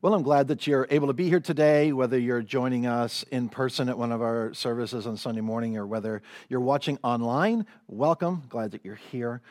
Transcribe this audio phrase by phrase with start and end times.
[0.00, 3.48] Well, I'm glad that you're able to be here today, whether you're joining us in
[3.48, 7.66] person at one of our services on Sunday morning or whether you're watching online.
[7.88, 8.44] Welcome.
[8.48, 9.42] Glad that you're here.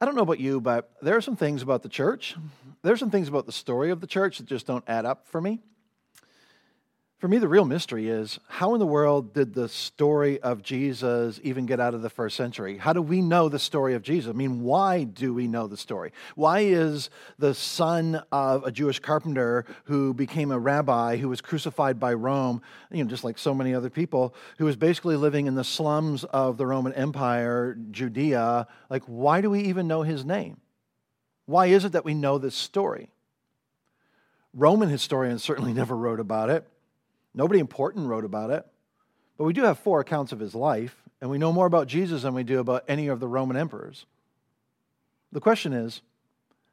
[0.00, 2.36] I don't know about you, but there are some things about the church.
[2.80, 5.26] There are some things about the story of the church that just don't add up
[5.26, 5.60] for me.
[7.22, 11.38] For me, the real mystery is how in the world did the story of Jesus
[11.44, 12.78] even get out of the first century?
[12.78, 14.28] How do we know the story of Jesus?
[14.28, 16.12] I mean, why do we know the story?
[16.34, 22.00] Why is the son of a Jewish carpenter who became a rabbi who was crucified
[22.00, 25.54] by Rome, you know, just like so many other people, who was basically living in
[25.54, 30.56] the slums of the Roman Empire, Judea, like, why do we even know his name?
[31.46, 33.10] Why is it that we know this story?
[34.52, 36.66] Roman historians certainly never wrote about it.
[37.34, 38.66] Nobody important wrote about it.
[39.38, 42.22] But we do have four accounts of his life, and we know more about Jesus
[42.22, 44.06] than we do about any of the Roman emperors.
[45.32, 46.02] The question is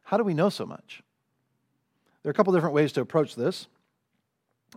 [0.04, 1.02] how do we know so much?
[2.22, 3.68] There are a couple different ways to approach this.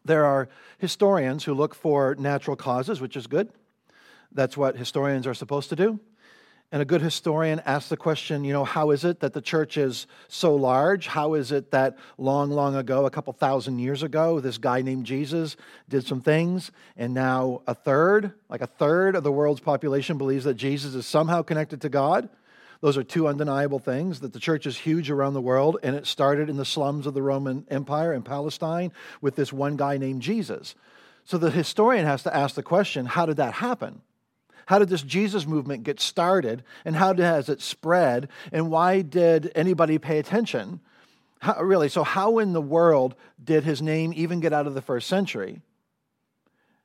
[0.05, 3.51] There are historians who look for natural causes, which is good.
[4.31, 6.01] That's what historians are supposed to do.
[6.73, 9.77] And a good historian asks the question, you know, how is it that the church
[9.77, 11.07] is so large?
[11.07, 15.05] How is it that long, long ago, a couple thousand years ago, this guy named
[15.05, 15.59] Jesus
[15.91, 20.45] did some things, and now a third, like a third of the world's population believes
[20.45, 22.31] that Jesus is somehow connected to God?
[22.81, 26.07] Those are two undeniable things that the church is huge around the world, and it
[26.07, 30.23] started in the slums of the Roman Empire in Palestine with this one guy named
[30.23, 30.75] Jesus.
[31.27, 34.01] So the historian has to ask the question how did that happen?
[34.67, 36.65] How did this Jesus movement get started?
[36.85, 38.29] And how has it spread?
[38.53, 40.81] And why did anybody pay attention?
[41.41, 44.83] How, really, so how in the world did his name even get out of the
[44.83, 45.61] first century?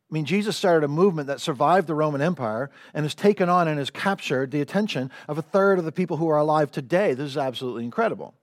[0.09, 3.67] I mean, Jesus started a movement that survived the Roman Empire and has taken on
[3.67, 7.13] and has captured the attention of a third of the people who are alive today.
[7.13, 8.33] This is absolutely incredible.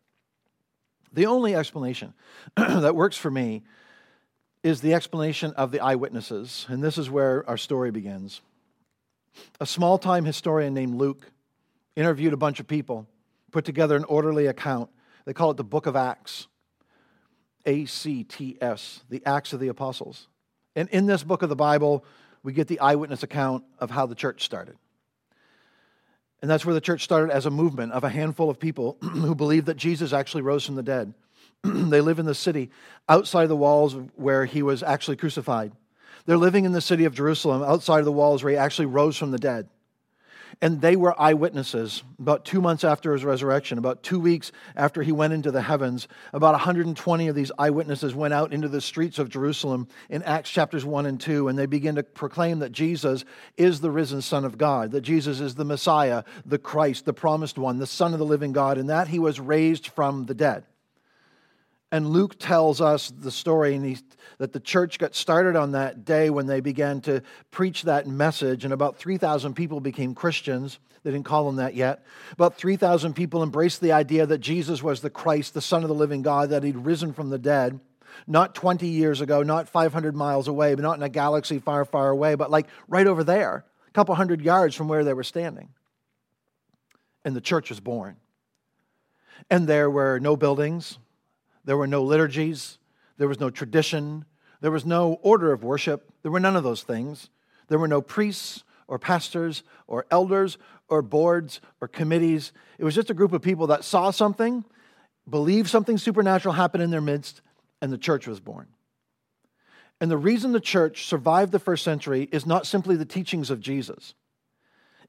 [1.13, 2.13] The only explanation
[2.57, 3.63] that works for me
[4.63, 6.67] is the explanation of the eyewitnesses.
[6.69, 8.43] And this is where our story begins.
[9.61, 11.31] A small time historian named Luke
[11.97, 13.07] interviewed a bunch of people,
[13.53, 14.91] put together an orderly account.
[15.25, 16.49] They call it the Book of Acts.
[17.67, 20.29] A C T S, the Acts of the Apostles.
[20.77, 22.05] And in this book of the Bible,
[22.43, 24.77] we get the eyewitness account of how the church started.
[26.43, 29.35] And that's where the church started as a movement of a handful of people who
[29.35, 31.15] believed that Jesus actually rose from the dead.
[31.63, 32.71] they live in the city
[33.09, 35.73] outside the walls where he was actually crucified.
[36.27, 39.17] They're living in the city of Jerusalem, outside of the walls where he actually rose
[39.17, 39.69] from the dead.
[40.63, 45.13] And they were eyewitnesses about two months after his resurrection, about two weeks after he
[45.13, 46.07] went into the heavens.
[46.33, 50.85] About 120 of these eyewitnesses went out into the streets of Jerusalem in Acts chapters
[50.85, 53.25] 1 and 2, and they begin to proclaim that Jesus
[53.57, 57.59] is the risen Son of God, that Jesus is the Messiah, the Christ, the promised
[57.59, 60.65] one, the Son of the living God, and that he was raised from the dead.
[61.95, 63.99] And Luke tells us the story he,
[64.39, 67.23] that the church got started on that day when they began to
[67.53, 70.81] preach that message, and about 3,000 people became Christians.
[71.05, 72.05] They didn't call them that yet.
[72.33, 75.95] About 3,000 people embraced the idea that Jesus was the Christ, the Son of the
[75.95, 77.79] living God, that he'd risen from the dead.
[78.27, 82.11] Not 20 years ago, not 500 miles away, but not in a galaxy far, far
[82.11, 85.69] away, but like right over there, a couple hundred yards from where they were standing.
[87.25, 88.17] And the church was born.
[89.49, 90.99] And there were no buildings,
[91.65, 92.79] there were no liturgies.
[93.17, 94.25] There was no tradition.
[94.61, 96.11] There was no order of worship.
[96.23, 97.31] There were none of those things.
[97.69, 100.59] There were no priests or pastors or elders
[100.89, 102.53] or boards or committees.
[102.79, 104.65] It was just a group of people that saw something,
[105.29, 107.41] believed something supernatural happened in their midst,
[107.81, 108.69] and the church was born.
[110.01, 113.61] And the reason the church survived the first century is not simply the teachings of
[113.61, 114.15] Jesus.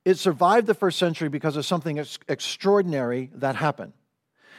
[0.05, 3.93] It survived the first century because of something extraordinary that happened.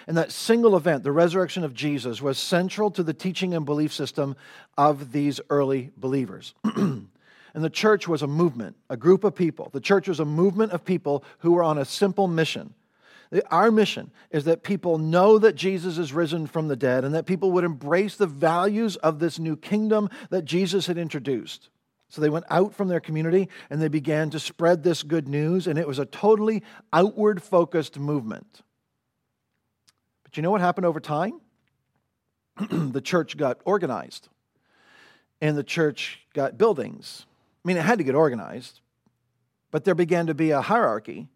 [0.06, 3.92] And that single event, the resurrection of Jesus, was central to the teaching and belief
[3.92, 4.36] system
[4.78, 6.54] of these early believers.
[6.64, 7.08] and
[7.54, 9.68] the church was a movement, a group of people.
[9.72, 12.74] The church was a movement of people who were on a simple mission.
[13.50, 17.26] Our mission is that people know that Jesus is risen from the dead and that
[17.26, 21.68] people would embrace the values of this new kingdom that Jesus had introduced.
[22.08, 25.66] So they went out from their community and they began to spread this good news,
[25.66, 26.62] and it was a totally
[26.92, 28.62] outward focused movement.
[30.36, 31.40] Do you know what happened over time?
[32.70, 34.28] the church got organized
[35.40, 37.24] and the church got buildings.
[37.64, 38.80] I mean, it had to get organized,
[39.70, 41.28] but there began to be a hierarchy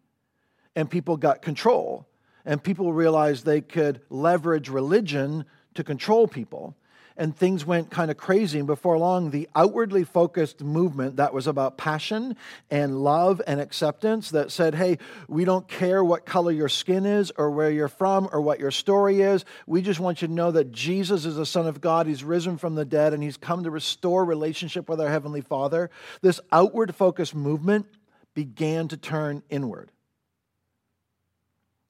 [0.75, 2.07] and people got control
[2.45, 6.77] and people realized they could leverage religion to control people
[7.17, 8.59] and things went kind of crazy.
[8.59, 12.35] And before long, the outwardly focused movement that was about passion
[12.69, 14.97] and love and acceptance that said, hey,
[15.27, 18.71] we don't care what color your skin is or where you're from or what your
[18.71, 19.45] story is.
[19.67, 22.07] We just want you to know that Jesus is the Son of God.
[22.07, 25.89] He's risen from the dead and he's come to restore relationship with our Heavenly Father.
[26.21, 27.87] This outward focused movement
[28.33, 29.91] began to turn inward.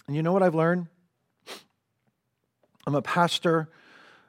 [0.08, 0.88] And you know what I've learned?
[2.86, 3.70] I'm a pastor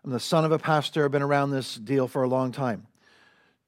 [0.05, 1.05] I'm the son of a pastor.
[1.05, 2.87] I've been around this deal for a long time.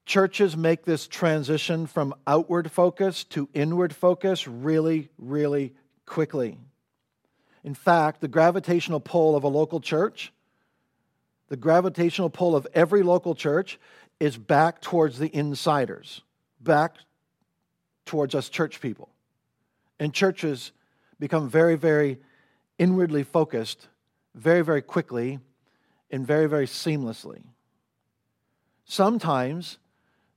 [0.05, 5.73] Churches make this transition from outward focus to inward focus really, really
[6.07, 6.59] quickly.
[7.63, 10.33] In fact, the gravitational pull of a local church,
[11.49, 13.79] the gravitational pull of every local church,
[14.19, 16.23] is back towards the insiders,
[16.61, 16.97] back
[18.05, 19.09] towards us church people.
[20.01, 20.73] And churches
[21.19, 22.19] become very, very
[22.79, 23.89] inwardly focused
[24.35, 25.39] very, very quickly
[26.15, 27.43] and very, very seamlessly.
[28.85, 29.79] Sometimes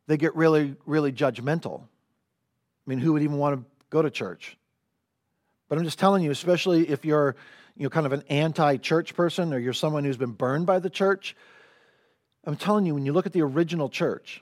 [0.07, 1.81] they get really, really judgmental.
[1.81, 4.57] I mean, who would even want to go to church?
[5.69, 7.35] But I'm just telling you, especially if you're
[7.75, 10.79] you know, kind of an anti church person or you're someone who's been burned by
[10.79, 11.35] the church,
[12.43, 14.41] I'm telling you, when you look at the original church,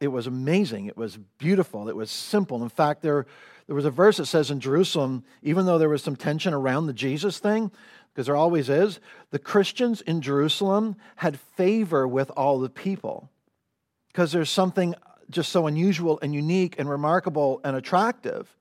[0.00, 0.86] it was amazing.
[0.86, 1.90] It was beautiful.
[1.90, 2.62] It was simple.
[2.62, 3.26] In fact, there,
[3.66, 6.86] there was a verse that says in Jerusalem, even though there was some tension around
[6.86, 7.70] the Jesus thing,
[8.12, 9.00] because there always is,
[9.30, 13.30] the Christians in Jerusalem had favor with all the people
[14.08, 14.94] because there's something
[15.30, 18.54] just so unusual and unique and remarkable and attractive.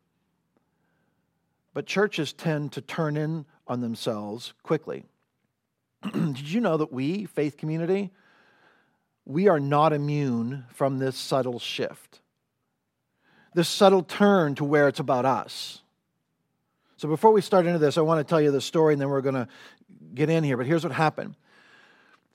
[1.74, 5.04] But churches tend to turn in on themselves quickly.
[6.14, 8.12] Did you know that we, faith community,
[9.26, 12.22] we are not immune from this subtle shift,
[13.54, 15.81] this subtle turn to where it's about us?
[17.02, 19.10] So before we start into this, I want to tell you the story and then
[19.10, 19.48] we're going to
[20.14, 20.56] get in here.
[20.56, 21.34] But here's what happened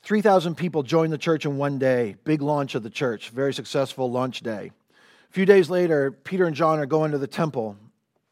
[0.03, 2.17] 3,000 people joined the church in one day.
[2.25, 4.73] Big launch of the church, very successful launch day.
[5.31, 7.77] A few days later, Peter and John are going to the temple.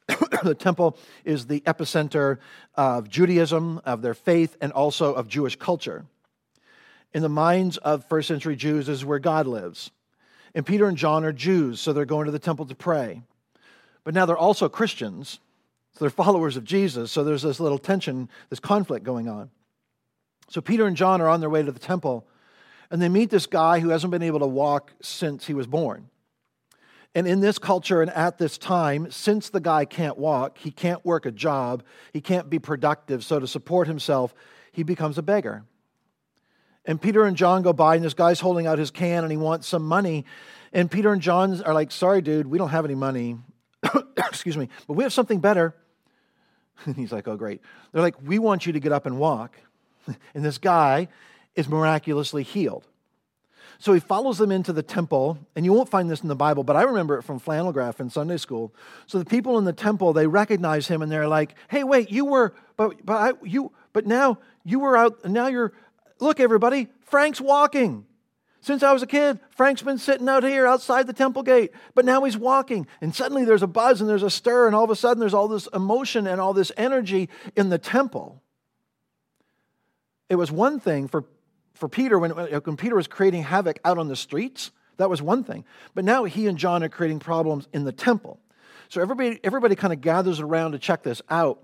[0.42, 2.38] the temple is the epicenter
[2.75, 6.04] of Judaism, of their faith, and also of Jewish culture.
[7.12, 9.92] In the minds of first century Jews, is where God lives.
[10.52, 13.22] And Peter and John are Jews, so they're going to the temple to pray.
[14.02, 15.38] But now they're also Christians,
[15.94, 17.12] so they're followers of Jesus.
[17.12, 19.50] So there's this little tension, this conflict going on.
[20.49, 22.26] So Peter and John are on their way to the temple,
[22.91, 26.08] and they meet this guy who hasn't been able to walk since he was born.
[27.14, 31.05] And in this culture and at this time, since the guy can't walk, he can't
[31.05, 34.35] work a job, he can't be productive, so to support himself,
[34.73, 35.64] he becomes a beggar.
[36.85, 39.38] And Peter and John go by, and this guy's holding out his can and he
[39.38, 40.25] wants some money.
[40.73, 43.38] And Peter and John are like, Sorry, dude, we don't have any money.
[44.17, 45.75] Excuse me, but we have something better.
[46.85, 47.61] And he's like, Oh, great.
[47.93, 49.56] They're like, We want you to get up and walk.
[50.35, 51.09] And this guy
[51.55, 52.87] is miraculously healed.
[53.79, 56.62] So he follows them into the temple, and you won't find this in the Bible,
[56.62, 58.75] but I remember it from flannel graph in Sunday school.
[59.06, 62.25] So the people in the temple, they recognize him and they're like, Hey, wait, you
[62.25, 65.73] were, but, but, I, you, but now you were out, and now you're,
[66.21, 68.06] look, everybody, Frank's walking.
[68.64, 72.06] Since I was a kid, Frank's been sitting out here outside the temple gate, but
[72.06, 72.87] now he's walking.
[73.02, 75.34] And suddenly there's a buzz and there's a stir, and all of a sudden there's
[75.34, 78.40] all this emotion and all this energy in the temple.
[80.31, 81.26] It was one thing for,
[81.75, 85.44] for Peter when, when Peter was creating havoc out on the streets, that was one
[85.44, 85.66] thing.
[85.94, 88.40] But now he and John are creating problems in the temple.
[88.88, 91.62] So everybody, everybody kind of gathers around to check this out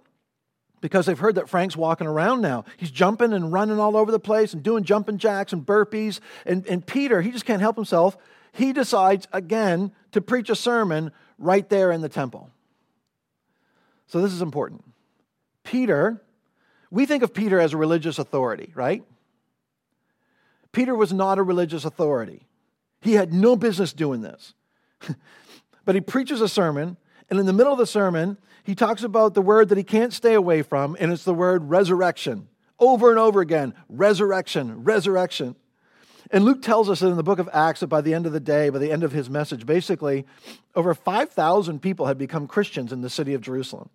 [0.81, 2.65] because they've heard that Frank's walking around now.
[2.77, 6.21] He's jumping and running all over the place and doing jumping jacks and burpees.
[6.47, 8.17] And, and Peter, he just can't help himself.
[8.53, 12.51] He decides again to preach a sermon right there in the temple.
[14.07, 14.85] So this is important.
[15.63, 16.21] Peter,
[16.91, 19.05] we think of Peter as a religious authority, right?
[20.73, 22.47] Peter was not a religious authority.
[23.01, 24.55] He had no business doing this.
[25.85, 26.97] but he preaches a sermon,
[27.31, 30.13] and in the middle of the sermon, he talks about the word that he can't
[30.13, 32.49] stay away from, and it's the word resurrection.
[32.79, 35.55] Over and over again resurrection, resurrection.
[36.33, 38.33] And Luke tells us that in the book of Acts that by the end of
[38.33, 40.27] the day, by the end of his message, basically
[40.75, 43.91] over 5,000 people had become Christians in the city of Jerusalem.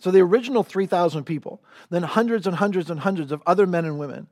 [0.00, 3.98] So the original 3,000 people, then hundreds and hundreds and hundreds of other men and
[3.98, 4.28] women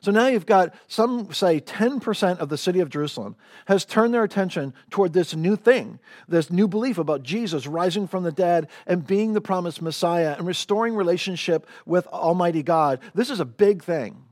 [0.00, 3.36] so now you've got some say 10% of the city of Jerusalem
[3.66, 5.98] has turned their attention toward this new thing,
[6.28, 10.46] this new belief about Jesus rising from the dead and being the promised Messiah and
[10.46, 13.00] restoring relationship with Almighty God.
[13.14, 14.22] This is a big thing.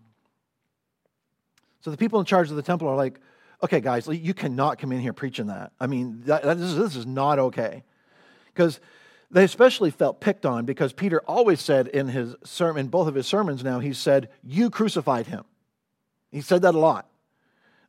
[1.81, 3.21] So the people in charge of the temple are like,
[3.63, 5.73] okay, guys, you cannot come in here preaching that.
[5.81, 7.83] I mean, that, that, this, is, this is not okay.
[8.47, 8.81] Because
[9.31, 13.27] they especially felt picked on because Peter always said in his sermon, both of his
[13.27, 15.45] sermons now, he said, You crucified him.
[16.35, 17.07] He said that a lot.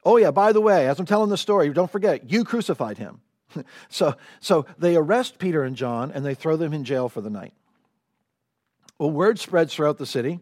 [0.04, 3.22] Oh, yeah, by the way, as I'm telling the story, don't forget, you crucified him.
[3.90, 7.32] so, so they arrest Peter and John and they throw them in jail for the
[7.32, 7.54] night.
[9.00, 10.42] Well, word spreads throughout the city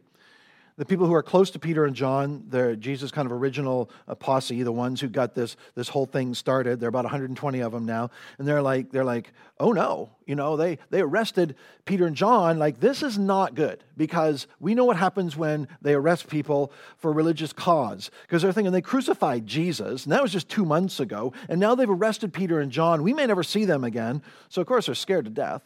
[0.75, 4.15] the people who are close to Peter and John, they're Jesus' kind of original uh,
[4.15, 6.79] posse, the ones who got this, this whole thing started.
[6.79, 8.09] There are about 120 of them now.
[8.39, 12.57] And they're like, they're like, oh no, you know, they, they arrested Peter and John.
[12.57, 17.11] Like, this is not good because we know what happens when they arrest people for
[17.11, 18.09] religious cause.
[18.23, 21.33] Because they're thinking they crucified Jesus, and that was just two months ago.
[21.49, 23.03] And now they've arrested Peter and John.
[23.03, 24.23] We may never see them again.
[24.49, 25.61] So, of course, they're scared to death.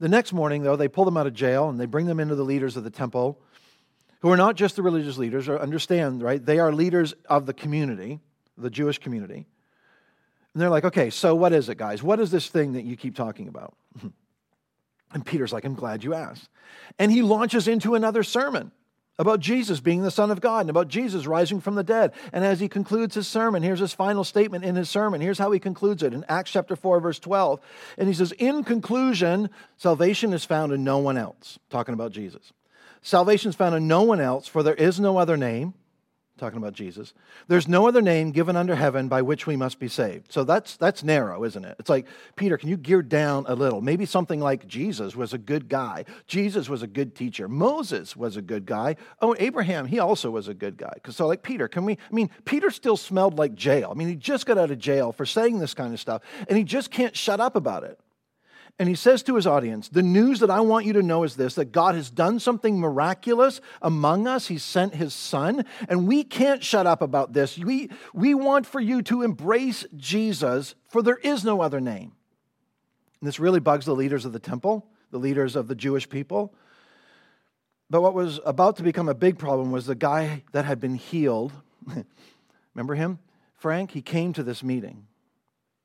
[0.00, 2.34] The next morning, though, they pull them out of jail and they bring them into
[2.34, 3.40] the leaders of the temple
[4.20, 6.44] who are not just the religious leaders, or understand, right?
[6.44, 8.20] They are leaders of the community,
[8.56, 9.46] the Jewish community.
[10.52, 12.02] And they're like, okay, so what is it, guys?
[12.02, 13.74] What is this thing that you keep talking about?
[15.12, 16.48] And Peter's like, I'm glad you asked.
[16.98, 18.70] And he launches into another sermon
[19.18, 22.12] about Jesus being the Son of God and about Jesus rising from the dead.
[22.32, 25.20] And as he concludes his sermon, here's his final statement in his sermon.
[25.20, 27.60] Here's how he concludes it in Acts chapter 4, verse 12.
[27.98, 32.52] And he says, In conclusion, salvation is found in no one else, talking about Jesus.
[33.02, 35.74] Salvation is found in no one else, for there is no other name,
[36.40, 37.12] talking about Jesus.
[37.48, 40.32] There's no other name given under heaven by which we must be saved.
[40.32, 41.76] So that's that's narrow, isn't it?
[41.78, 43.80] It's like, Peter, can you gear down a little?
[43.80, 46.06] Maybe something like Jesus was a good guy.
[46.26, 47.46] Jesus was a good teacher.
[47.46, 48.96] Moses was a good guy.
[49.20, 50.94] Oh, Abraham, he also was a good guy.
[51.10, 53.90] So like Peter, can we I mean, Peter still smelled like jail.
[53.90, 56.58] I mean, he just got out of jail for saying this kind of stuff, and
[56.58, 57.98] he just can't shut up about it.
[58.80, 61.36] And he says to his audience, The news that I want you to know is
[61.36, 64.46] this that God has done something miraculous among us.
[64.46, 67.58] He sent his son, and we can't shut up about this.
[67.58, 72.12] We, we want for you to embrace Jesus, for there is no other name.
[73.20, 76.54] And this really bugs the leaders of the temple, the leaders of the Jewish people.
[77.90, 80.94] But what was about to become a big problem was the guy that had been
[80.94, 81.52] healed.
[82.74, 83.18] Remember him?
[83.56, 85.06] Frank, he came to this meeting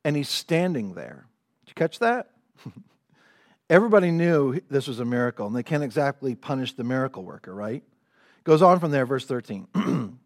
[0.06, 1.28] and he's standing there.
[1.66, 2.30] Did you catch that?
[3.70, 7.84] Everybody knew this was a miracle, and they can't exactly punish the miracle worker, right?
[8.44, 9.68] Goes on from there, verse 13.
[9.74, 10.18] and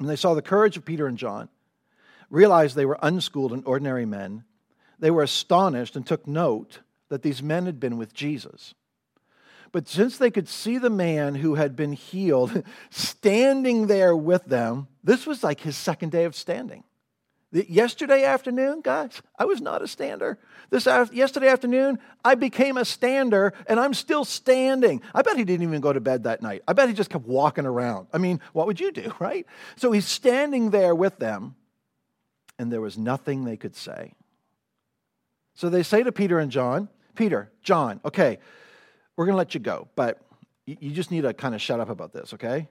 [0.00, 1.48] they saw the courage of Peter and John,
[2.30, 4.44] realized they were unschooled and ordinary men.
[4.98, 8.74] They were astonished and took note that these men had been with Jesus.
[9.70, 14.88] But since they could see the man who had been healed standing there with them,
[15.04, 16.84] this was like his second day of standing.
[17.50, 20.38] Yesterday afternoon, guys, I was not a stander.
[20.68, 25.00] This yesterday afternoon, I became a stander and I'm still standing.
[25.14, 26.62] I bet he didn't even go to bed that night.
[26.68, 28.08] I bet he just kept walking around.
[28.12, 29.46] I mean, what would you do, right?
[29.76, 31.56] So he's standing there with them
[32.58, 34.12] and there was nothing they could say.
[35.54, 38.38] So they say to Peter and John, Peter, John, okay,
[39.16, 40.20] we're going to let you go, but
[40.66, 42.68] you just need to kind of shut up about this, okay?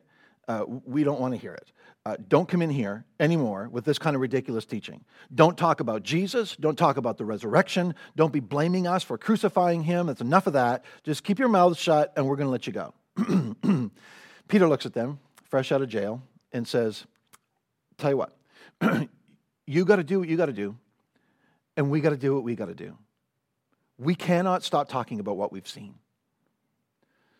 [0.47, 1.71] Uh, we don't want to hear it
[2.07, 5.03] uh, don't come in here anymore with this kind of ridiculous teaching.
[5.35, 6.55] Don't talk about Jesus.
[6.55, 7.93] Don't talk about the resurrection.
[8.15, 10.07] Don't be blaming us for crucifying him.
[10.07, 10.85] That's enough of that.
[11.03, 13.91] Just keep your mouths shut and we're going to let you go.
[14.47, 16.23] Peter looks at them, fresh out of jail,
[16.53, 17.05] and says,
[17.97, 18.37] Tell you what,
[19.67, 20.77] you got to do what you got to do,
[21.75, 22.97] and we got to do what we got to do.
[23.97, 25.95] We cannot stop talking about what we've seen.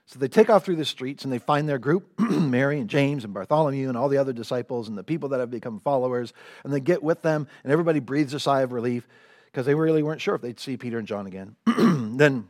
[0.08, 3.26] So they take off through the streets and they find their group, Mary and James
[3.26, 6.32] and Bartholomew and all the other disciples and the people that have become followers,
[6.64, 9.06] and they get with them, and everybody breathes a sigh of relief
[9.48, 11.58] because they really weren't sure if they'd see Peter and John again.
[11.66, 12.48] then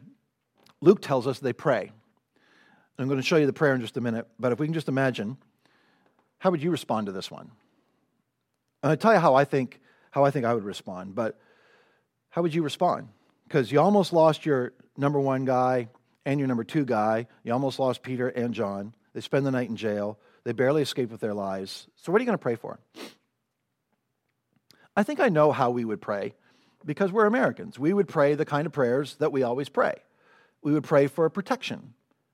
[0.81, 1.91] Luke tells us they pray.
[2.99, 4.73] I'm going to show you the prayer in just a minute, but if we can
[4.73, 5.37] just imagine,
[6.39, 7.51] how would you respond to this one?
[8.83, 9.79] And I'll tell you how I think
[10.11, 11.39] how I think I would respond, but
[12.29, 13.09] how would you respond?
[13.47, 15.89] Because you almost lost your number one guy,
[16.27, 17.25] and your number two guy.
[17.43, 18.93] You almost lost Peter and John.
[19.13, 20.19] They spend the night in jail.
[20.43, 21.87] They barely escape with their lives.
[21.95, 22.79] So, what are you going to pray for?
[24.95, 26.33] I think I know how we would pray
[26.85, 27.79] because we're Americans.
[27.79, 29.95] We would pray the kind of prayers that we always pray.
[30.61, 31.93] We would pray for protection.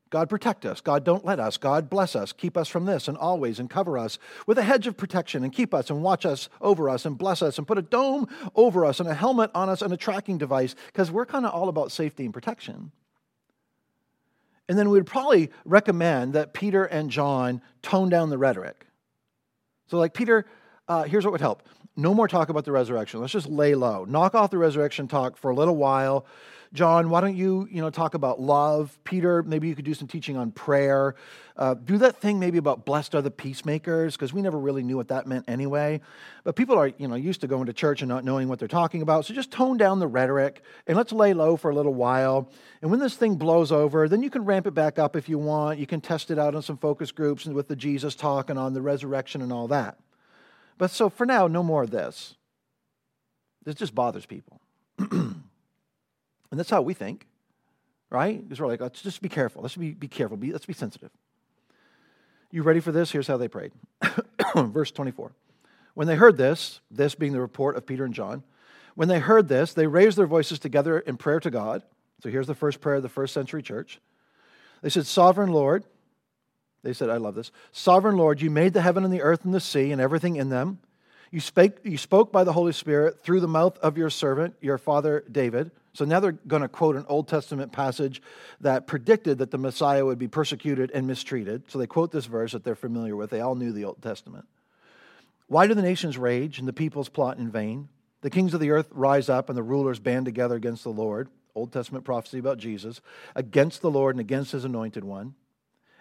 [0.09, 0.81] God, protect us.
[0.81, 1.57] God, don't let us.
[1.57, 2.33] God, bless us.
[2.33, 5.53] Keep us from this and always and cover us with a hedge of protection and
[5.53, 8.85] keep us and watch us over us and bless us and put a dome over
[8.85, 11.69] us and a helmet on us and a tracking device because we're kind of all
[11.69, 12.91] about safety and protection.
[14.69, 18.87] And then we'd probably recommend that Peter and John tone down the rhetoric.
[19.87, 20.45] So, like, Peter,
[20.87, 21.63] uh, here's what would help
[21.95, 23.21] no more talk about the resurrection.
[23.21, 24.05] Let's just lay low.
[24.05, 26.25] Knock off the resurrection talk for a little while.
[26.73, 28.97] John, why don't you, you know, talk about love?
[29.03, 31.13] Peter, maybe you could do some teaching on prayer.
[31.55, 34.97] Uh, do that thing maybe about blessed are the peacemakers, because we never really knew
[34.97, 36.01] what that meant anyway.
[36.43, 38.67] But people are, you know, used to going to church and not knowing what they're
[38.67, 39.25] talking about.
[39.25, 42.49] So just tone down the rhetoric and let's lay low for a little while.
[42.81, 45.37] And when this thing blows over, then you can ramp it back up if you
[45.37, 45.77] want.
[45.77, 48.57] You can test it out on some focus groups and with the Jesus talk and
[48.57, 49.99] on the resurrection and all that.
[50.77, 52.35] But so for now, no more of this.
[53.63, 54.59] This just bothers people.
[54.97, 55.43] and
[56.51, 57.27] that's how we think,
[58.09, 58.41] right?
[58.41, 59.61] Because we're like, let's just be careful.
[59.61, 60.37] Let's be, be careful.
[60.37, 61.11] Be, let's be sensitive.
[62.51, 63.11] You ready for this?
[63.11, 63.71] Here's how they prayed.
[64.55, 65.31] Verse 24.
[65.93, 68.43] When they heard this, this being the report of Peter and John,
[68.95, 71.83] when they heard this, they raised their voices together in prayer to God.
[72.21, 73.99] So here's the first prayer of the first century church.
[74.81, 75.83] They said, Sovereign Lord,
[76.83, 77.51] they said, I love this.
[77.71, 80.49] Sovereign Lord, you made the heaven and the earth and the sea and everything in
[80.49, 80.79] them.
[81.31, 84.77] You, spake, you spoke by the Holy Spirit through the mouth of your servant, your
[84.77, 85.71] father David.
[85.93, 88.21] So now they're going to quote an Old Testament passage
[88.61, 91.63] that predicted that the Messiah would be persecuted and mistreated.
[91.69, 93.29] So they quote this verse that they're familiar with.
[93.29, 94.45] They all knew the Old Testament.
[95.47, 97.89] Why do the nations rage and the peoples plot in vain?
[98.21, 101.29] The kings of the earth rise up and the rulers band together against the Lord.
[101.55, 103.01] Old Testament prophecy about Jesus,
[103.35, 105.35] against the Lord and against his anointed one.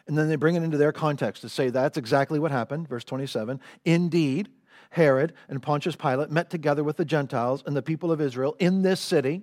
[0.06, 2.88] And then they bring it into their context to say that's exactly what happened.
[2.88, 4.48] Verse 27 Indeed,
[4.90, 8.82] Herod and Pontius Pilate met together with the Gentiles and the people of Israel in
[8.82, 9.42] this city.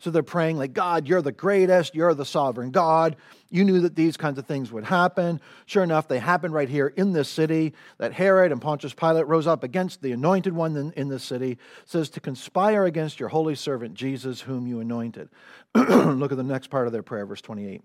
[0.00, 3.16] So they're praying, like, God, you're the greatest, you're the sovereign God.
[3.50, 5.40] You knew that these kinds of things would happen.
[5.66, 7.74] Sure enough, they happened right here in this city.
[7.98, 11.58] That Herod and Pontius Pilate rose up against the anointed one in, in this city,
[11.84, 15.30] says to conspire against your holy servant Jesus, whom you anointed.
[15.74, 17.82] Look at the next part of their prayer, verse 28.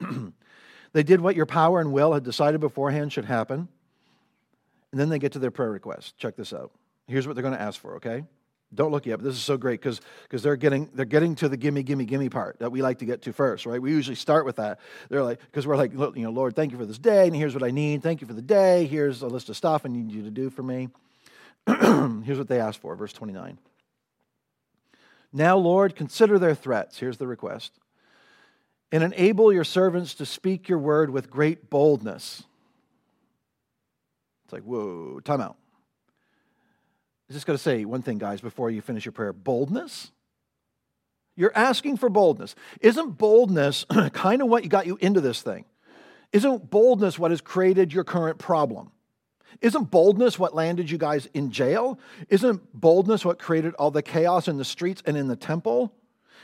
[0.92, 3.68] They did what your power and will had decided beforehand should happen.
[4.90, 6.16] And then they get to their prayer request.
[6.16, 6.72] Check this out.
[7.06, 8.24] Here's what they're going to ask for, okay?
[8.74, 11.56] Don't look yet, but this is so great because they're getting they're getting to the
[11.56, 13.80] gimme, gimme, gimme part that we like to get to first, right?
[13.80, 14.78] We usually start with that.
[15.08, 17.54] They're like, because we're like, you know, Lord, thank you for this day, and here's
[17.54, 18.02] what I need.
[18.02, 18.84] Thank you for the day.
[18.84, 20.90] Here's a list of stuff I need you to do for me.
[21.66, 23.58] here's what they ask for, verse 29.
[25.32, 26.98] Now, Lord, consider their threats.
[26.98, 27.72] Here's the request
[28.90, 32.44] and enable your servants to speak your word with great boldness.
[34.44, 35.56] It's like, whoa, time out.
[37.28, 40.10] I just got to say one thing, guys, before you finish your prayer boldness?
[41.36, 42.54] You're asking for boldness.
[42.80, 45.66] Isn't boldness kind of what got you into this thing?
[46.32, 48.90] Isn't boldness what has created your current problem?
[49.60, 51.98] Isn't boldness what landed you guys in jail?
[52.28, 55.92] Isn't boldness what created all the chaos in the streets and in the temple?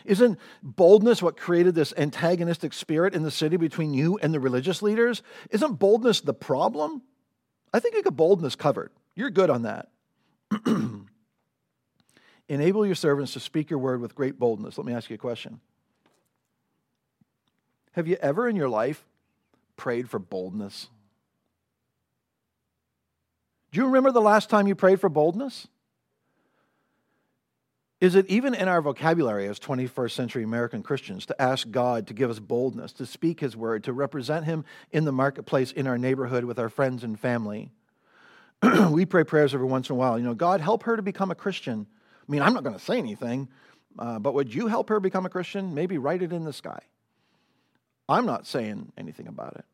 [0.05, 4.83] Isn't boldness what created this antagonistic spirit in the city between you and the religious
[4.83, 5.23] leaders?
[5.51, 7.03] Isn't boldness the problem?
[7.73, 8.93] I think you got boldness covered.
[9.15, 9.89] You're good on that.
[12.49, 14.77] Enable your servants to speak your word with great boldness.
[14.77, 15.61] Let me ask you a question.
[17.93, 19.07] Have you ever in your life
[19.77, 20.89] prayed for boldness?
[23.73, 25.67] Do you remember the last time you prayed for boldness?
[28.05, 32.13] Is it even in our vocabulary as 21st century American Christians to ask God to
[32.13, 35.97] give us boldness, to speak His word, to represent Him in the marketplace, in our
[35.97, 37.73] neighborhood, with our friends and family?
[38.91, 40.19] we pray prayers every once in a while.
[40.19, 41.87] You know, God, help her to become a Christian.
[41.89, 43.49] I mean, I'm not going to say anything,
[43.99, 45.73] uh, but would you help her become a Christian?
[45.73, 46.81] Maybe write it in the sky.
[48.07, 49.65] I'm not saying anything about it.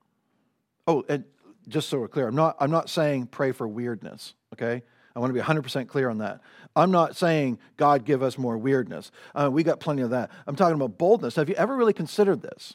[0.87, 1.25] Oh, and
[1.67, 4.85] just so we're clear, I'm not, I'm not saying pray for weirdness, okay?
[5.15, 6.41] I want to be 100% clear on that.
[6.77, 9.11] I'm not saying, God, give us more weirdness.
[9.35, 10.31] Uh, we got plenty of that.
[10.47, 11.37] I'm talking about boldness.
[11.37, 12.75] Have you ever really considered this?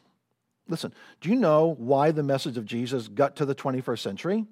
[0.68, 4.46] Listen, do you know why the message of Jesus got to the 21st century?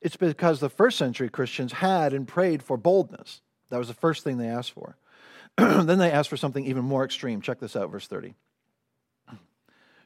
[0.00, 3.42] It's because the first century Christians had and prayed for boldness.
[3.70, 4.96] That was the first thing they asked for.
[5.56, 7.40] then they asked for something even more extreme.
[7.40, 8.34] Check this out, verse 30.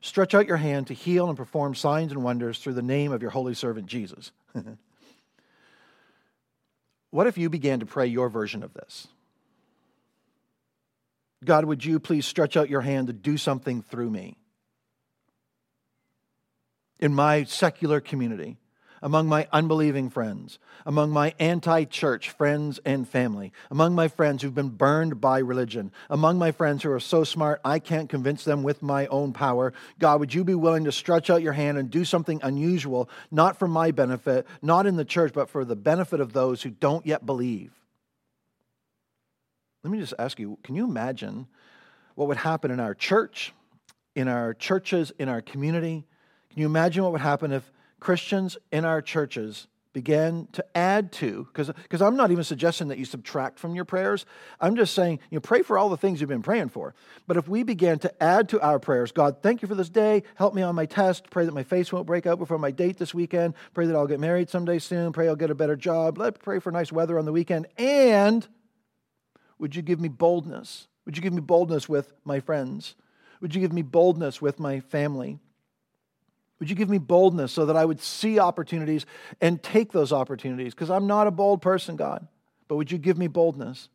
[0.00, 3.22] Stretch out your hand to heal and perform signs and wonders through the name of
[3.22, 4.30] your holy servant Jesus.
[7.10, 9.08] What if you began to pray your version of this?
[11.44, 14.36] God, would you please stretch out your hand to do something through me?
[16.98, 18.56] In my secular community,
[19.02, 24.54] among my unbelieving friends, among my anti church friends and family, among my friends who've
[24.54, 28.62] been burned by religion, among my friends who are so smart I can't convince them
[28.62, 29.72] with my own power.
[29.98, 33.58] God, would you be willing to stretch out your hand and do something unusual, not
[33.58, 37.06] for my benefit, not in the church, but for the benefit of those who don't
[37.06, 37.72] yet believe?
[39.84, 41.46] Let me just ask you can you imagine
[42.14, 43.52] what would happen in our church,
[44.14, 46.04] in our churches, in our community?
[46.50, 51.48] Can you imagine what would happen if Christians in our churches began to add to,
[51.52, 54.26] because I'm not even suggesting that you subtract from your prayers.
[54.60, 56.94] I'm just saying, you know, pray for all the things you've been praying for.
[57.26, 60.22] But if we began to add to our prayers, God, thank you for this day.
[60.36, 61.30] Help me on my test.
[61.30, 63.54] Pray that my face won't break out before my date this weekend.
[63.74, 65.12] Pray that I'll get married someday soon.
[65.12, 66.18] Pray I'll get a better job.
[66.18, 67.66] Let pray for nice weather on the weekend.
[67.76, 68.46] And
[69.58, 70.86] would you give me boldness?
[71.06, 72.94] Would you give me boldness with my friends?
[73.40, 75.40] Would you give me boldness with my family?
[76.58, 79.06] Would you give me boldness so that I would see opportunities
[79.40, 80.74] and take those opportunities?
[80.74, 82.26] Because I'm not a bold person, God,
[82.66, 83.88] but would you give me boldness?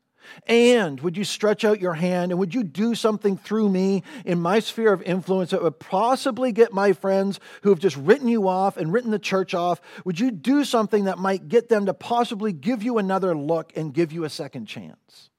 [0.48, 4.40] And would you stretch out your hand and would you do something through me in
[4.40, 8.48] my sphere of influence that would possibly get my friends who have just written you
[8.48, 9.82] off and written the church off?
[10.06, 13.94] Would you do something that might get them to possibly give you another look and
[13.94, 15.30] give you a second chance?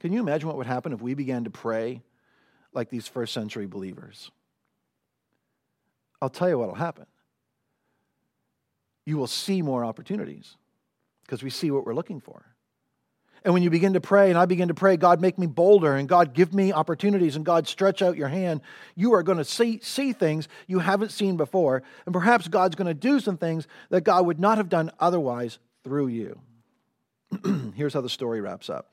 [0.00, 2.02] Can you imagine what would happen if we began to pray
[2.72, 4.30] like these first century believers?
[6.20, 7.06] I'll tell you what will happen.
[9.04, 10.56] You will see more opportunities
[11.24, 12.44] because we see what we're looking for.
[13.44, 15.94] And when you begin to pray, and I begin to pray, God, make me bolder,
[15.94, 18.60] and God, give me opportunities, and God, stretch out your hand,
[18.96, 21.84] you are going to see, see things you haven't seen before.
[22.06, 25.60] And perhaps God's going to do some things that God would not have done otherwise
[25.84, 26.40] through you.
[27.76, 28.92] Here's how the story wraps up.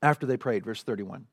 [0.00, 1.26] After they prayed, verse 31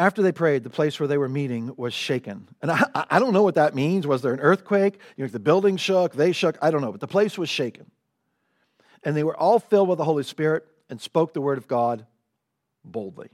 [0.00, 2.48] after they prayed, the place where they were meeting was shaken.
[2.62, 4.06] And I, I don't know what that means.
[4.06, 4.98] Was there an earthquake?
[5.18, 7.90] You know, the building shook, they shook, I don't know, but the place was shaken.
[9.04, 12.06] And they were all filled with the Holy Spirit and spoke the word of God
[12.82, 13.28] boldly.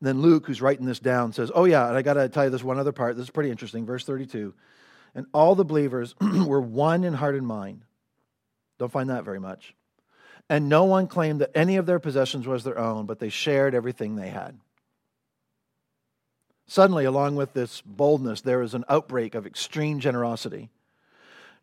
[0.00, 2.44] And then Luke, who's writing this down, says, Oh, yeah, and I got to tell
[2.44, 3.16] you this one other part.
[3.16, 3.84] This is pretty interesting.
[3.84, 4.54] Verse 32.
[5.16, 7.82] And all the believers were one in heart and mind.
[8.78, 9.74] Don't find that very much.
[10.48, 13.74] And no one claimed that any of their possessions was their own, but they shared
[13.74, 14.56] everything they had.
[16.66, 20.68] Suddenly, along with this boldness, there is an outbreak of extreme generosity.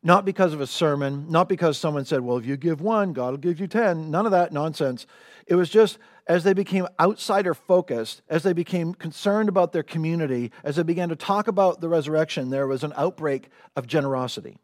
[0.02, 3.32] Not because of a sermon, not because someone said, Well, if you give one, God
[3.32, 4.12] will give you 10.
[4.12, 5.06] None of that nonsense.
[5.48, 10.52] It was just as they became outsider focused, as they became concerned about their community,
[10.64, 14.58] as they began to talk about the resurrection, there was an outbreak of generosity.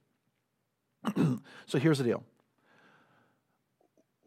[1.65, 2.23] so here's the deal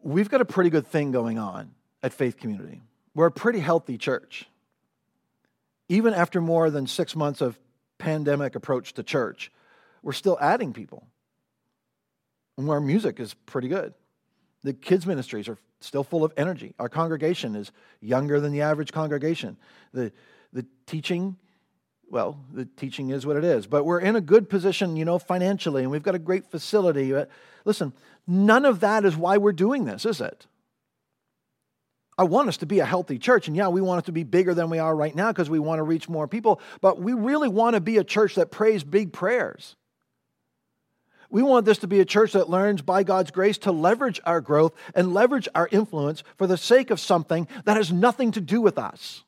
[0.01, 1.71] we've got a pretty good thing going on
[2.01, 2.81] at Faith Community.
[3.15, 4.47] We're a pretty healthy church
[5.89, 7.59] even after more than six months of
[7.97, 9.51] pandemic approach to church,
[10.01, 11.07] we're still adding people.
[12.57, 13.93] And our music is pretty good.
[14.63, 16.73] The kids' ministries are still full of energy.
[16.79, 19.57] Our congregation is younger than the average congregation.
[19.93, 20.11] The,
[20.53, 21.35] the teaching,
[22.09, 23.67] well, the teaching is what it is.
[23.67, 27.11] But we're in a good position, you know, financially, and we've got a great facility.
[27.11, 27.29] But
[27.65, 27.91] listen,
[28.25, 30.47] none of that is why we're doing this, is it?
[32.17, 33.47] I want us to be a healthy church.
[33.47, 35.59] And yeah, we want it to be bigger than we are right now because we
[35.59, 36.61] want to reach more people.
[36.81, 39.75] But we really want to be a church that prays big prayers.
[41.29, 44.39] We want this to be a church that learns by God's grace to leverage our
[44.39, 48.61] growth and leverage our influence for the sake of something that has nothing to do
[48.61, 49.23] with us.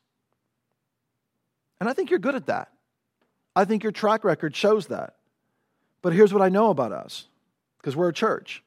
[1.80, 2.70] And I think you're good at that.
[3.56, 5.16] I think your track record shows that.
[6.00, 7.26] But here's what I know about us
[7.78, 8.62] because we're a church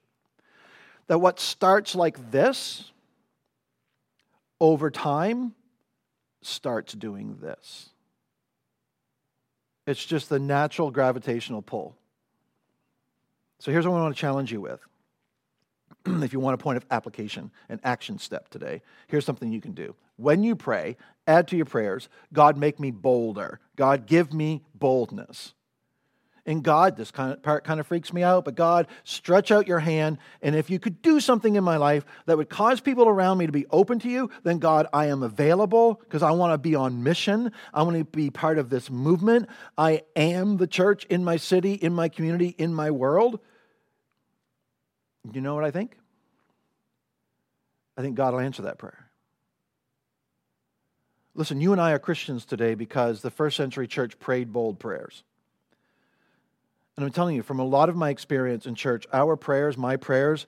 [1.08, 2.91] that what starts like this
[4.60, 5.54] over time
[6.41, 7.89] starts doing this.
[9.88, 11.95] It's just the natural gravitational pull.
[13.60, 14.80] So here's what I want to challenge you with.
[16.24, 19.74] if you want a point of application, an action step today, here's something you can
[19.74, 19.95] do.
[20.15, 20.95] When you pray,
[21.28, 23.60] add to your prayers God, make me bolder.
[23.76, 25.54] God, give me boldness.
[26.49, 29.67] And God, this kind of part kind of freaks me out, but God, stretch out
[29.67, 30.17] your hand.
[30.41, 33.45] And if you could do something in my life that would cause people around me
[33.45, 36.73] to be open to you, then God, I am available because I want to be
[36.73, 37.51] on mission.
[37.71, 39.47] I want to be part of this movement.
[39.77, 43.39] I am the church in my city, in my community, in my world.
[45.31, 45.99] You know what I think?
[47.95, 49.12] I think God will answer that prayer.
[51.35, 55.23] Listen, you and I are Christians today because the first century church prayed bold prayers.
[56.99, 59.95] And I'm telling you, from a lot of my experience in church, our prayers, my
[59.95, 60.47] prayers,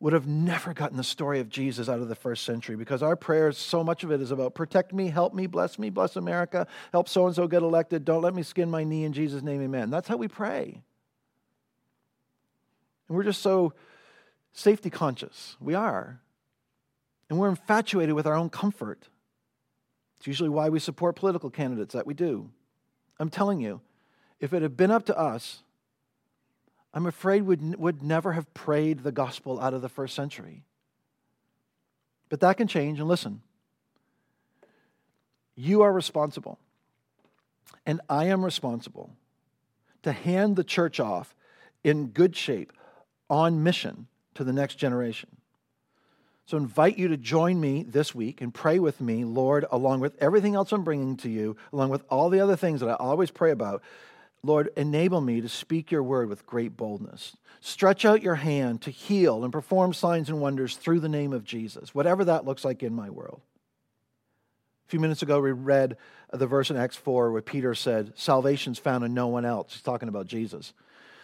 [0.00, 3.14] would have never gotten the story of Jesus out of the first century because our
[3.14, 6.66] prayers, so much of it is about protect me, help me, bless me, bless America,
[6.90, 9.62] help so and so get elected, don't let me skin my knee in Jesus' name,
[9.62, 9.88] amen.
[9.88, 10.82] That's how we pray.
[13.06, 13.72] And we're just so
[14.52, 15.56] safety conscious.
[15.60, 16.20] We are.
[17.30, 19.06] And we're infatuated with our own comfort.
[20.16, 22.50] It's usually why we support political candidates that we do.
[23.20, 23.82] I'm telling you,
[24.40, 25.62] if it had been up to us,
[26.96, 30.62] I'm afraid would, would never have prayed the gospel out of the first century.
[32.30, 32.98] But that can change.
[32.98, 33.42] And listen,
[35.54, 36.58] you are responsible,
[37.84, 39.10] and I am responsible
[40.04, 41.34] to hand the church off
[41.84, 42.72] in good shape,
[43.28, 45.36] on mission to the next generation.
[46.46, 50.16] So, invite you to join me this week and pray with me, Lord, along with
[50.18, 53.30] everything else I'm bringing to you, along with all the other things that I always
[53.30, 53.82] pray about.
[54.46, 57.36] Lord, enable me to speak your word with great boldness.
[57.60, 61.44] Stretch out your hand to heal and perform signs and wonders through the name of
[61.44, 63.40] Jesus, whatever that looks like in my world.
[64.86, 65.96] A few minutes ago, we read
[66.32, 69.72] the verse in Acts 4 where Peter said, Salvation's found in no one else.
[69.72, 70.72] He's talking about Jesus.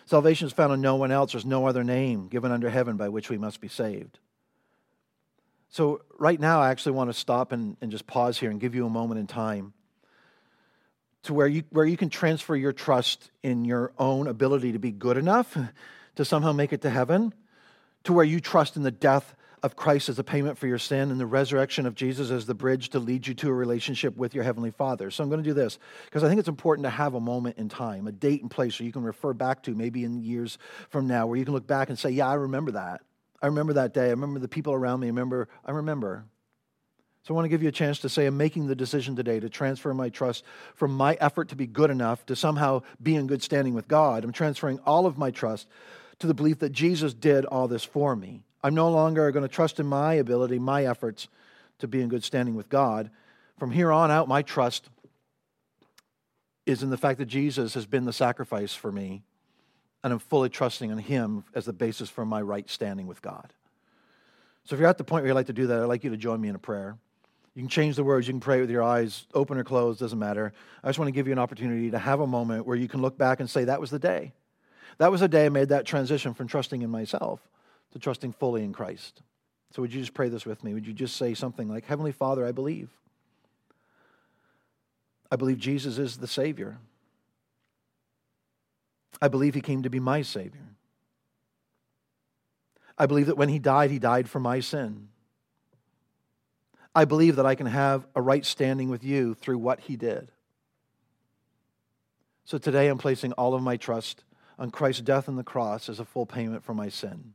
[0.05, 1.31] Salvation is found in no one else.
[1.31, 4.19] There's no other name given under heaven by which we must be saved.
[5.69, 8.75] So, right now, I actually want to stop and, and just pause here and give
[8.75, 9.73] you a moment in time
[11.25, 14.91] to where you, where you can transfer your trust in your own ability to be
[14.91, 15.57] good enough
[16.17, 17.33] to somehow make it to heaven,
[18.05, 21.13] to where you trust in the death of Christ as a payment for your sin
[21.13, 24.35] and the resurrection of Jesus as the bridge to lead you to a relationship with
[24.35, 25.11] your Heavenly Father.
[25.11, 27.59] So I'm going to do this because I think it's important to have a moment
[27.59, 30.59] in time, a date and place where you can refer back to maybe in years
[30.91, 33.03] from now, where you can look back and say, Yeah, I remember that.
[33.41, 34.07] I remember that day.
[34.07, 35.07] I remember the people around me.
[35.07, 36.25] I remember, I remember.
[37.25, 39.39] So I want to give you a chance to say, I'm making the decision today
[39.39, 43.29] to transfer my trust from my effort to be good enough to somehow be in
[43.29, 44.25] good standing with God.
[44.25, 45.69] I'm transferring all of my trust
[46.19, 48.43] to the belief that Jesus did all this for me.
[48.65, 51.29] I'm no longer going to trust in my ability, my efforts
[51.79, 53.11] to be in good standing with God.
[53.57, 54.89] From here on out, my trust
[56.67, 59.23] is in the fact that Jesus has been the sacrifice for me,
[60.03, 63.53] and I'm fully trusting in Him as the basis for my right standing with God.
[64.65, 66.11] So if you're at the point where you'd like to do that, I'd like you
[66.11, 66.97] to join me in a prayer.
[67.55, 70.19] You can change the words, you can pray with your eyes open or closed, doesn't
[70.19, 70.53] matter.
[70.83, 73.03] I just want to give you an opportunity to have a moment where you can
[73.03, 74.33] look back and say, That was the day.
[74.99, 77.41] That was the day I made that transition from trusting in myself
[77.93, 79.23] to trusting fully in Christ.
[79.73, 80.75] So, would you just pray this with me?
[80.75, 82.91] Would you just say something like, Heavenly Father, I believe.
[85.31, 86.79] I believe Jesus is the Savior.
[89.21, 90.69] I believe He came to be my Savior.
[92.97, 95.09] I believe that when He died, He died for my sin.
[96.95, 100.31] I believe that I can have a right standing with you through what he did.
[102.45, 104.25] So today I'm placing all of my trust
[104.59, 107.35] on Christ's death on the cross as a full payment for my sin.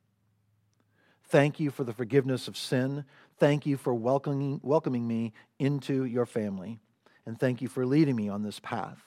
[1.30, 3.04] Thank you for the forgiveness of sin.
[3.38, 6.80] Thank you for welcoming, welcoming me into your family.
[7.26, 9.00] And thank you for leading me on this path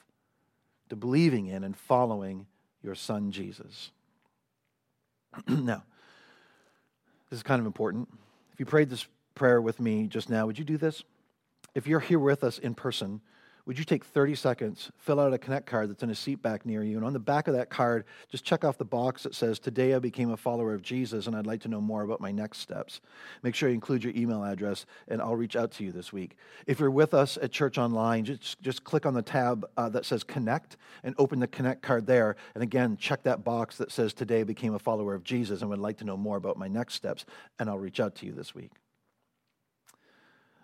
[0.89, 2.45] to believing in and following
[2.83, 3.91] your son, Jesus.
[5.47, 5.83] now,
[7.29, 8.09] this is kind of important.
[8.53, 9.07] If you prayed this
[9.41, 11.03] prayer with me just now, would you do this?
[11.73, 13.21] If you're here with us in person,
[13.65, 16.63] would you take 30 seconds, fill out a Connect card that's in a seat back
[16.63, 19.33] near you, and on the back of that card, just check off the box that
[19.33, 22.21] says, Today I became a follower of Jesus and I'd like to know more about
[22.21, 23.01] my next steps.
[23.41, 26.37] Make sure you include your email address, and I'll reach out to you this week.
[26.67, 30.05] If you're with us at Church Online, just, just click on the tab uh, that
[30.05, 32.35] says Connect and open the Connect card there.
[32.53, 35.69] And again, check that box that says, Today I became a follower of Jesus and
[35.71, 37.25] would like to know more about my next steps,
[37.57, 38.73] and I'll reach out to you this week.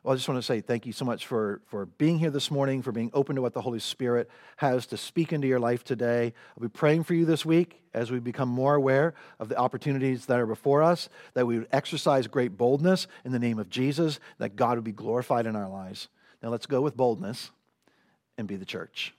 [0.03, 2.49] Well, I just want to say thank you so much for, for being here this
[2.49, 5.83] morning, for being open to what the Holy Spirit has to speak into your life
[5.83, 6.33] today.
[6.55, 10.27] I'll be praying for you this week as we become more aware of the opportunities
[10.27, 14.19] that are before us, that we would exercise great boldness in the name of Jesus,
[14.37, 16.07] that God would be glorified in our lives.
[16.41, 17.51] Now let's go with boldness
[18.37, 19.13] and be the church.